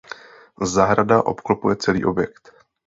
[0.61, 2.53] Zahrada obklopuje celý objekt.